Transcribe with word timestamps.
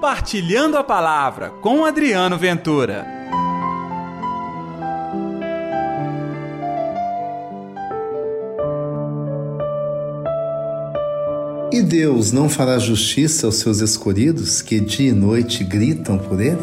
Compartilhando 0.00 0.78
a 0.78 0.82
Palavra 0.82 1.50
com 1.60 1.84
Adriano 1.84 2.38
Ventura. 2.38 3.06
E 11.70 11.82
Deus 11.82 12.32
não 12.32 12.48
fará 12.48 12.78
justiça 12.78 13.44
aos 13.44 13.56
seus 13.56 13.80
escolhidos 13.80 14.62
que 14.62 14.80
dia 14.80 15.10
e 15.10 15.12
noite 15.12 15.62
gritam 15.62 16.16
por 16.16 16.40
Ele? 16.40 16.56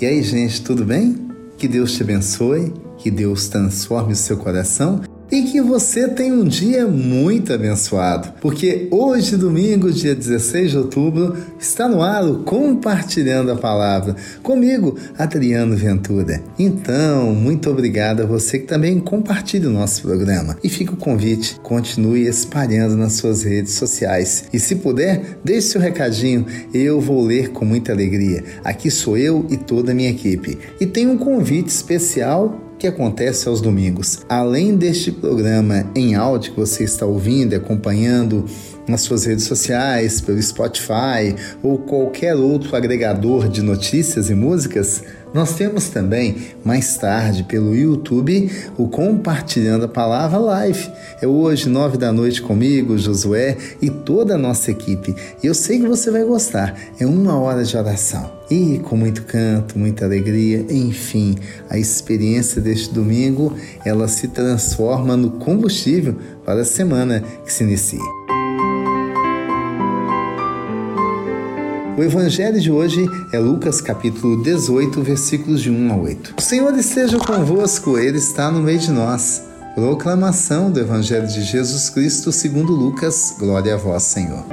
E 0.00 0.06
aí, 0.06 0.22
gente, 0.22 0.62
tudo 0.62 0.86
bem? 0.86 1.28
Que 1.58 1.68
Deus 1.68 1.92
te 1.92 2.02
abençoe, 2.02 2.72
que 2.96 3.10
Deus 3.10 3.48
transforme 3.48 4.14
o 4.14 4.16
seu 4.16 4.38
coração 4.38 5.02
e 5.34 5.42
que 5.42 5.60
você 5.60 6.06
tenha 6.06 6.32
um 6.32 6.44
dia 6.44 6.86
muito 6.86 7.52
abençoado, 7.52 8.32
porque 8.40 8.86
hoje, 8.88 9.36
domingo, 9.36 9.90
dia 9.90 10.14
16 10.14 10.70
de 10.70 10.78
outubro, 10.78 11.36
está 11.58 11.88
no 11.88 12.02
ar 12.02 12.24
o 12.24 12.44
Compartilhando 12.44 13.50
a 13.50 13.56
Palavra, 13.56 14.14
comigo, 14.44 14.96
Adriano 15.18 15.74
Ventura. 15.74 16.40
Então, 16.56 17.34
muito 17.34 17.68
obrigado 17.68 18.22
a 18.22 18.26
você 18.26 18.60
que 18.60 18.66
também 18.66 19.00
compartilha 19.00 19.68
o 19.68 19.72
nosso 19.72 20.02
programa. 20.02 20.56
E 20.62 20.68
fica 20.68 20.92
o 20.92 20.96
convite, 20.96 21.58
continue 21.64 22.28
espalhando 22.28 22.96
nas 22.96 23.14
suas 23.14 23.42
redes 23.42 23.72
sociais. 23.72 24.44
E 24.52 24.60
se 24.60 24.76
puder, 24.76 25.40
deixe 25.42 25.68
seu 25.68 25.80
recadinho, 25.80 26.46
eu 26.72 27.00
vou 27.00 27.20
ler 27.24 27.50
com 27.50 27.64
muita 27.64 27.90
alegria. 27.90 28.44
Aqui 28.62 28.88
sou 28.88 29.18
eu 29.18 29.44
e 29.50 29.56
toda 29.56 29.90
a 29.90 29.94
minha 29.96 30.10
equipe. 30.10 30.58
E 30.80 30.86
tem 30.86 31.08
um 31.08 31.18
convite 31.18 31.70
especial 31.70 32.63
que 32.78 32.86
acontece 32.86 33.48
aos 33.48 33.60
domingos. 33.60 34.20
Além 34.28 34.76
deste 34.76 35.10
programa 35.10 35.90
em 35.94 36.14
áudio 36.14 36.52
que 36.52 36.60
você 36.60 36.84
está 36.84 37.06
ouvindo 37.06 37.52
e 37.52 37.56
acompanhando 37.56 38.44
nas 38.86 39.02
suas 39.02 39.24
redes 39.24 39.44
sociais, 39.44 40.20
pelo 40.20 40.40
Spotify 40.42 41.34
ou 41.62 41.78
qualquer 41.78 42.34
outro 42.34 42.76
agregador 42.76 43.48
de 43.48 43.62
notícias 43.62 44.28
e 44.28 44.34
músicas, 44.34 45.02
nós 45.32 45.54
temos 45.56 45.88
também, 45.88 46.36
mais 46.64 46.96
tarde, 46.96 47.42
pelo 47.42 47.74
YouTube, 47.74 48.48
o 48.78 48.86
Compartilhando 48.86 49.86
a 49.86 49.88
Palavra 49.88 50.38
Live. 50.38 50.92
É 51.20 51.26
hoje, 51.26 51.68
nove 51.68 51.98
da 51.98 52.12
noite, 52.12 52.40
comigo, 52.40 52.96
Josué 52.96 53.56
e 53.82 53.90
toda 53.90 54.36
a 54.36 54.38
nossa 54.38 54.70
equipe. 54.70 55.12
E 55.42 55.46
eu 55.46 55.54
sei 55.54 55.80
que 55.80 55.88
você 55.88 56.08
vai 56.10 56.22
gostar. 56.24 56.78
É 57.00 57.06
uma 57.06 57.36
hora 57.36 57.64
de 57.64 57.76
oração. 57.76 58.33
E 58.50 58.78
com 58.78 58.96
muito 58.96 59.22
canto, 59.22 59.78
muita 59.78 60.04
alegria, 60.04 60.66
enfim, 60.68 61.36
a 61.70 61.78
experiência 61.78 62.60
deste 62.60 62.92
domingo, 62.92 63.54
ela 63.84 64.06
se 64.06 64.28
transforma 64.28 65.16
no 65.16 65.30
combustível 65.30 66.16
para 66.44 66.60
a 66.60 66.64
semana 66.64 67.24
que 67.44 67.52
se 67.52 67.64
inicia. 67.64 68.24
O 71.96 72.02
evangelho 72.02 72.60
de 72.60 72.72
hoje 72.72 73.06
é 73.32 73.38
Lucas 73.38 73.80
capítulo 73.80 74.42
18, 74.42 75.00
versículos 75.00 75.62
de 75.62 75.70
1 75.70 75.92
a 75.92 75.96
8. 75.96 76.34
O 76.36 76.42
Senhor 76.42 76.76
esteja 76.76 77.18
convosco, 77.18 77.96
ele 77.96 78.18
está 78.18 78.50
no 78.50 78.60
meio 78.60 78.80
de 78.80 78.90
nós. 78.90 79.44
Proclamação 79.76 80.70
do 80.70 80.80
evangelho 80.80 81.26
de 81.26 81.42
Jesus 81.42 81.88
Cristo, 81.88 82.30
segundo 82.32 82.72
Lucas. 82.72 83.36
Glória 83.38 83.74
a 83.74 83.76
vós, 83.76 84.02
Senhor. 84.02 84.44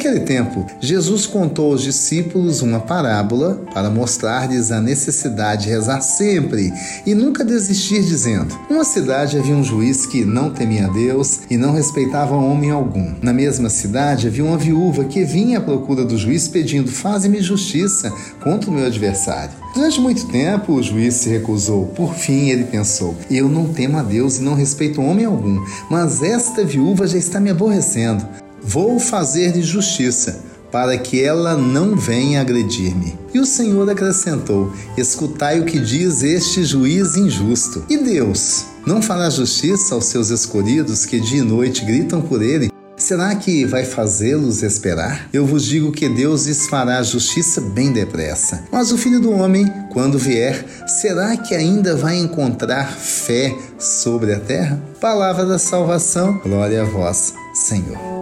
Naquele 0.00 0.20
tempo, 0.20 0.64
Jesus 0.80 1.26
contou 1.26 1.72
aos 1.72 1.82
discípulos 1.82 2.62
uma 2.62 2.80
parábola 2.80 3.62
para 3.74 3.90
mostrar-lhes 3.90 4.72
a 4.72 4.80
necessidade 4.80 5.64
de 5.64 5.68
rezar 5.68 6.00
sempre 6.00 6.72
e 7.04 7.14
nunca 7.14 7.44
desistir, 7.44 8.00
dizendo: 8.02 8.58
Numa 8.70 8.82
cidade 8.82 9.36
havia 9.36 9.54
um 9.54 9.62
juiz 9.62 10.06
que 10.06 10.24
não 10.24 10.48
temia 10.48 10.88
Deus 10.88 11.40
e 11.50 11.56
não 11.58 11.74
respeitava 11.74 12.34
homem 12.34 12.70
algum. 12.70 13.14
Na 13.20 13.34
mesma 13.34 13.68
cidade 13.68 14.26
havia 14.26 14.42
uma 14.42 14.56
viúva 14.56 15.04
que 15.04 15.22
vinha 15.22 15.58
à 15.58 15.60
procura 15.60 16.02
do 16.02 16.16
juiz 16.16 16.48
pedindo: 16.48 16.90
Faze-me 16.90 17.42
justiça 17.42 18.10
contra 18.42 18.70
o 18.70 18.72
meu 18.72 18.86
adversário. 18.86 19.52
Durante 19.74 20.00
muito 20.00 20.26
tempo, 20.28 20.72
o 20.72 20.82
juiz 20.82 21.12
se 21.16 21.28
recusou. 21.28 21.88
Por 21.88 22.14
fim, 22.14 22.48
ele 22.48 22.64
pensou: 22.64 23.14
Eu 23.30 23.50
não 23.50 23.70
temo 23.70 23.98
a 23.98 24.02
Deus 24.02 24.38
e 24.38 24.42
não 24.42 24.54
respeito 24.54 25.02
homem 25.02 25.26
algum, 25.26 25.62
mas 25.90 26.22
esta 26.22 26.64
viúva 26.64 27.06
já 27.06 27.18
está 27.18 27.38
me 27.38 27.50
aborrecendo. 27.50 28.26
Vou 28.62 29.00
fazer-lhe 29.00 29.62
justiça, 29.62 30.40
para 30.70 30.96
que 30.96 31.22
ela 31.22 31.56
não 31.56 31.96
venha 31.96 32.40
agredir-me. 32.40 33.18
E 33.34 33.40
o 33.40 33.46
Senhor 33.46 33.88
acrescentou: 33.88 34.72
Escutai 34.96 35.60
o 35.60 35.64
que 35.64 35.78
diz 35.78 36.22
este 36.22 36.64
juiz 36.64 37.16
injusto. 37.16 37.84
E 37.88 37.98
Deus 37.98 38.64
não 38.86 39.02
fará 39.02 39.28
justiça 39.28 39.94
aos 39.94 40.06
seus 40.06 40.30
escolhidos 40.30 41.04
que 41.04 41.20
dia 41.20 41.40
e 41.40 41.42
noite 41.42 41.84
gritam 41.84 42.20
por 42.20 42.42
ele? 42.42 42.70
Será 42.96 43.34
que 43.34 43.64
vai 43.64 43.82
fazê-los 43.82 44.62
esperar? 44.62 45.28
Eu 45.32 45.46
vos 45.46 45.64
digo 45.64 45.90
que 45.90 46.06
Deus 46.06 46.44
lhes 46.44 46.66
fará 46.66 47.02
justiça 47.02 47.58
bem 47.58 47.90
depressa. 47.92 48.62
Mas 48.70 48.92
o 48.92 48.98
filho 48.98 49.18
do 49.18 49.32
homem, 49.32 49.66
quando 49.90 50.18
vier, 50.18 50.66
será 50.86 51.34
que 51.34 51.54
ainda 51.54 51.96
vai 51.96 52.18
encontrar 52.18 52.92
fé 52.92 53.56
sobre 53.78 54.34
a 54.34 54.38
terra? 54.38 54.78
Palavra 55.00 55.46
da 55.46 55.58
salvação, 55.58 56.38
glória 56.44 56.82
a 56.82 56.84
vós, 56.84 57.32
Senhor. 57.54 58.19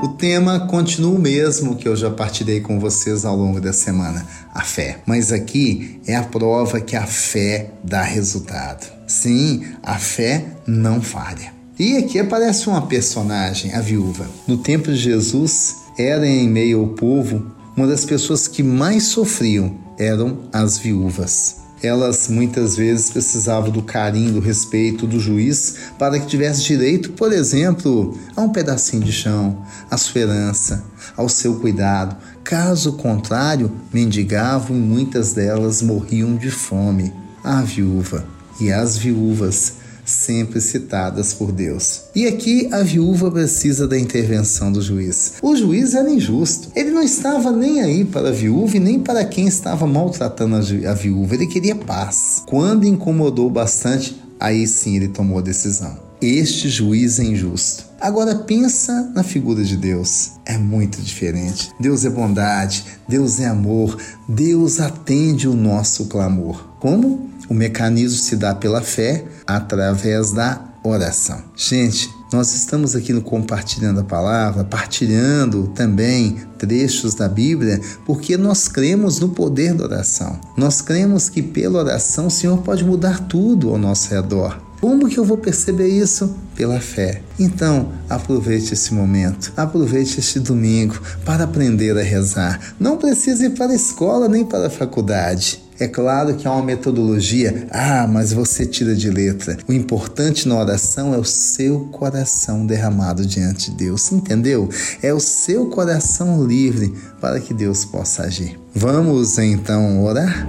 O 0.00 0.06
tema 0.06 0.60
continua 0.60 1.12
o 1.12 1.18
mesmo 1.18 1.74
que 1.74 1.88
eu 1.88 1.96
já 1.96 2.08
partilhei 2.08 2.60
com 2.60 2.78
vocês 2.78 3.24
ao 3.24 3.36
longo 3.36 3.60
da 3.60 3.72
semana, 3.72 4.24
a 4.54 4.62
fé. 4.62 5.00
Mas 5.04 5.32
aqui 5.32 6.00
é 6.06 6.14
a 6.14 6.22
prova 6.22 6.80
que 6.80 6.94
a 6.94 7.04
fé 7.04 7.72
dá 7.82 8.02
resultado. 8.02 8.86
Sim, 9.08 9.66
a 9.82 9.98
fé 9.98 10.44
não 10.64 11.02
falha. 11.02 11.52
E 11.76 11.96
aqui 11.96 12.20
aparece 12.20 12.68
uma 12.68 12.86
personagem, 12.86 13.74
a 13.74 13.80
viúva. 13.80 14.26
No 14.46 14.58
tempo 14.58 14.92
de 14.92 14.96
Jesus, 14.96 15.74
era 15.98 16.24
em 16.24 16.48
meio 16.48 16.80
ao 16.80 16.88
povo 16.88 17.50
uma 17.76 17.86
das 17.88 18.04
pessoas 18.04 18.46
que 18.46 18.62
mais 18.62 19.04
sofriam 19.04 19.76
eram 19.98 20.48
as 20.52 20.78
viúvas. 20.78 21.56
Elas 21.82 22.28
muitas 22.28 22.76
vezes 22.76 23.10
precisavam 23.10 23.70
do 23.70 23.82
carinho, 23.82 24.34
do 24.34 24.40
respeito 24.40 25.06
do 25.06 25.20
juiz 25.20 25.76
para 25.98 26.18
que 26.18 26.26
tivesse 26.26 26.64
direito, 26.64 27.12
por 27.12 27.32
exemplo, 27.32 28.18
a 28.34 28.40
um 28.42 28.50
pedacinho 28.50 29.02
de 29.02 29.12
chão, 29.12 29.64
à 29.90 29.96
sua 29.96 30.22
herança, 30.22 30.84
ao 31.16 31.28
seu 31.28 31.56
cuidado. 31.56 32.16
Caso 32.42 32.94
contrário, 32.94 33.70
mendigavam 33.92 34.76
e 34.76 34.80
muitas 34.80 35.32
delas 35.32 35.82
morriam 35.82 36.36
de 36.36 36.50
fome. 36.50 37.12
A 37.44 37.62
viúva 37.62 38.24
e 38.60 38.72
as 38.72 38.96
viúvas 38.96 39.74
sempre 40.10 40.60
citadas 40.60 41.32
por 41.32 41.52
Deus. 41.52 42.02
E 42.14 42.26
aqui 42.26 42.68
a 42.72 42.82
viúva 42.82 43.30
precisa 43.30 43.86
da 43.86 43.98
intervenção 43.98 44.72
do 44.72 44.80
juiz. 44.80 45.34
O 45.42 45.54
juiz 45.54 45.94
era 45.94 46.10
injusto. 46.10 46.70
Ele 46.74 46.90
não 46.90 47.02
estava 47.02 47.52
nem 47.52 47.80
aí 47.80 48.04
para 48.04 48.28
a 48.28 48.32
viúva 48.32 48.76
e 48.76 48.80
nem 48.80 48.98
para 49.00 49.24
quem 49.24 49.46
estava 49.46 49.86
maltratando 49.86 50.56
a 50.56 50.94
viúva. 50.94 51.34
Ele 51.34 51.46
queria 51.46 51.76
paz. 51.76 52.42
Quando 52.46 52.86
incomodou 52.86 53.50
bastante, 53.50 54.20
aí 54.40 54.66
sim 54.66 54.96
ele 54.96 55.08
tomou 55.08 55.38
a 55.38 55.42
decisão. 55.42 56.08
Este 56.20 56.68
juiz 56.68 57.20
é 57.20 57.24
injusto. 57.24 57.84
Agora 58.00 58.34
pensa 58.34 59.08
na 59.14 59.22
figura 59.22 59.62
de 59.62 59.76
Deus. 59.76 60.32
É 60.44 60.58
muito 60.58 61.00
diferente. 61.00 61.70
Deus 61.78 62.04
é 62.04 62.10
bondade, 62.10 62.84
Deus 63.08 63.38
é 63.38 63.46
amor, 63.46 63.96
Deus 64.28 64.80
atende 64.80 65.46
o 65.46 65.54
nosso 65.54 66.06
clamor. 66.06 66.70
Como? 66.80 67.28
O 67.48 67.54
mecanismo 67.54 68.18
se 68.18 68.36
dá 68.36 68.54
pela 68.54 68.82
fé 68.82 69.24
através 69.46 70.32
da 70.32 70.68
oração. 70.84 71.42
Gente, 71.56 72.10
nós 72.32 72.54
estamos 72.54 72.94
aqui 72.94 73.12
no 73.12 73.22
Compartilhando 73.22 74.00
a 74.00 74.04
Palavra, 74.04 74.64
partilhando 74.64 75.68
também 75.68 76.36
trechos 76.58 77.14
da 77.14 77.28
Bíblia, 77.28 77.80
porque 78.04 78.36
nós 78.36 78.68
cremos 78.68 79.18
no 79.18 79.30
poder 79.30 79.74
da 79.74 79.84
oração. 79.84 80.38
Nós 80.56 80.82
cremos 80.82 81.28
que 81.28 81.42
pela 81.42 81.80
oração 81.80 82.26
o 82.26 82.30
Senhor 82.30 82.58
pode 82.58 82.84
mudar 82.84 83.26
tudo 83.28 83.70
ao 83.70 83.78
nosso 83.78 84.10
redor. 84.10 84.60
Como 84.80 85.08
que 85.08 85.18
eu 85.18 85.24
vou 85.24 85.38
perceber 85.38 85.88
isso? 85.88 86.36
Pela 86.54 86.80
fé. 86.80 87.22
Então, 87.38 87.92
aproveite 88.08 88.74
esse 88.74 88.94
momento, 88.94 89.52
aproveite 89.56 90.20
este 90.20 90.38
domingo 90.38 91.00
para 91.24 91.44
aprender 91.44 91.98
a 91.98 92.02
rezar. 92.02 92.74
Não 92.78 92.96
precisa 92.96 93.46
ir 93.46 93.50
para 93.50 93.72
a 93.72 93.74
escola 93.74 94.28
nem 94.28 94.44
para 94.44 94.68
a 94.68 94.70
faculdade. 94.70 95.67
É 95.80 95.86
claro 95.86 96.34
que 96.34 96.46
há 96.46 96.52
uma 96.52 96.64
metodologia, 96.64 97.68
ah, 97.70 98.06
mas 98.08 98.32
você 98.32 98.66
tira 98.66 98.96
de 98.96 99.08
letra. 99.10 99.56
O 99.68 99.72
importante 99.72 100.48
na 100.48 100.58
oração 100.58 101.14
é 101.14 101.18
o 101.18 101.24
seu 101.24 101.80
coração 101.92 102.66
derramado 102.66 103.24
diante 103.24 103.70
de 103.70 103.76
Deus, 103.76 104.10
entendeu? 104.10 104.68
É 105.00 105.14
o 105.14 105.20
seu 105.20 105.66
coração 105.66 106.44
livre 106.44 106.92
para 107.20 107.38
que 107.38 107.54
Deus 107.54 107.84
possa 107.84 108.24
agir. 108.24 108.58
Vamos 108.74 109.38
então 109.38 110.02
orar? 110.02 110.46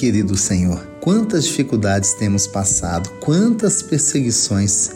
Querido 0.00 0.34
Senhor. 0.34 0.82
Quantas 0.98 1.44
dificuldades 1.44 2.14
temos 2.14 2.46
passado, 2.46 3.10
quantas 3.20 3.82
perseguições. 3.82 4.92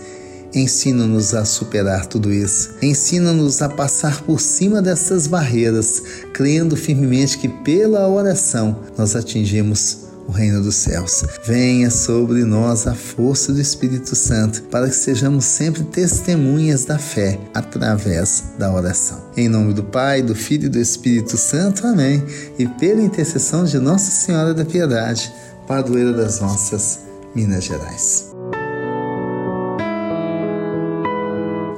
Ensina-nos 0.54 1.34
a 1.34 1.44
superar 1.44 2.06
tudo 2.06 2.32
isso. 2.32 2.70
Ensina-nos 2.80 3.60
a 3.60 3.68
passar 3.68 4.22
por 4.22 4.40
cima 4.40 4.80
dessas 4.80 5.26
barreiras, 5.26 6.02
crendo 6.32 6.74
firmemente 6.74 7.36
que 7.36 7.48
pela 7.48 8.08
oração 8.08 8.80
nós 8.96 9.14
atingimos 9.14 10.03
o 10.26 10.32
reino 10.32 10.62
dos 10.62 10.76
céus. 10.76 11.24
Venha 11.44 11.90
sobre 11.90 12.44
nós 12.44 12.86
a 12.86 12.94
força 12.94 13.52
do 13.52 13.60
Espírito 13.60 14.14
Santo, 14.16 14.62
para 14.64 14.88
que 14.88 14.94
sejamos 14.94 15.44
sempre 15.44 15.82
testemunhas 15.84 16.84
da 16.84 16.98
fé 16.98 17.38
através 17.52 18.44
da 18.58 18.72
oração. 18.72 19.22
Em 19.36 19.48
nome 19.48 19.72
do 19.74 19.84
Pai, 19.84 20.22
do 20.22 20.34
Filho 20.34 20.66
e 20.66 20.68
do 20.68 20.78
Espírito 20.78 21.36
Santo. 21.36 21.86
Amém. 21.86 22.24
E 22.58 22.66
pela 22.66 23.02
intercessão 23.02 23.64
de 23.64 23.78
Nossa 23.78 24.10
Senhora 24.10 24.54
da 24.54 24.64
Piedade, 24.64 25.32
padroeira 25.66 26.12
das 26.12 26.40
nossas 26.40 27.00
Minas 27.34 27.64
Gerais. 27.64 28.32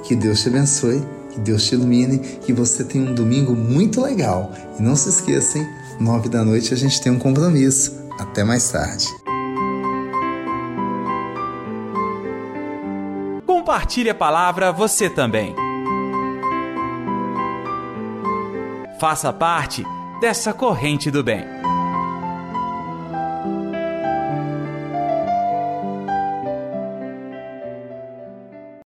Que 0.04 0.14
Deus 0.14 0.40
te 0.40 0.48
abençoe, 0.48 1.02
que 1.32 1.40
Deus 1.40 1.64
te 1.64 1.74
ilumine, 1.74 2.18
que 2.18 2.52
você 2.52 2.84
tenha 2.84 3.10
um 3.10 3.14
domingo 3.14 3.56
muito 3.56 4.00
legal. 4.00 4.52
E 4.78 4.82
não 4.82 4.94
se 4.94 5.08
esqueçam, 5.08 5.66
nove 5.98 6.28
da 6.28 6.44
noite 6.44 6.72
a 6.72 6.76
gente 6.76 7.00
tem 7.00 7.10
um 7.10 7.18
compromisso. 7.18 8.05
Até 8.18 8.44
mais 8.44 8.70
tarde. 8.70 9.14
Compartilhe 13.46 14.10
a 14.10 14.14
palavra 14.14 14.72
você 14.72 15.10
também. 15.10 15.54
Faça 18.98 19.32
parte 19.32 19.84
dessa 20.20 20.52
corrente 20.52 21.10
do 21.10 21.22
bem. 21.22 21.55